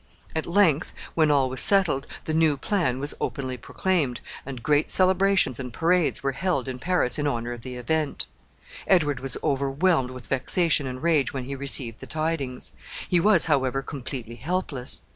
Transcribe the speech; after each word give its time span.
At 0.35 0.47
length, 0.47 0.95
when 1.13 1.29
all 1.29 1.47
was 1.47 1.61
settled, 1.61 2.07
the 2.25 2.33
new 2.33 2.57
plan 2.57 2.97
was 2.99 3.13
openly 3.21 3.55
proclaimed, 3.55 4.19
and 4.47 4.63
great 4.63 4.89
celebrations 4.89 5.59
and 5.59 5.71
parades 5.71 6.23
were 6.23 6.31
held 6.31 6.67
in 6.67 6.79
Paris 6.79 7.19
in 7.19 7.27
honor 7.27 7.53
of 7.53 7.61
the 7.61 7.75
event. 7.75 8.25
Edward 8.87 9.19
was 9.19 9.37
overwhelmed 9.43 10.09
with 10.09 10.25
vexation 10.25 10.87
and 10.87 11.03
rage 11.03 11.33
when 11.35 11.43
he 11.43 11.55
received 11.55 11.99
the 11.99 12.07
tidings. 12.07 12.71
He 13.09 13.19
was, 13.19 13.45
however, 13.45 13.83
completely 13.83 14.37
helpless. 14.37 15.03